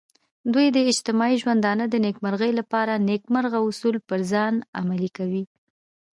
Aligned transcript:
دوی 0.53 0.67
د 0.71 0.77
اجتماعي 0.91 1.35
ژوندانه 1.41 1.85
د 1.89 1.95
نیکمرغۍ 2.05 2.51
لپاره 2.59 3.03
نیکمرغه 3.09 3.59
اصول 3.69 3.95
پر 4.07 4.19
ځان 4.31 4.53
عملي 4.79 5.09
کوي. 5.17 5.43